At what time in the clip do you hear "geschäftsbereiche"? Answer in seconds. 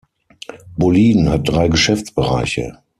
1.67-2.79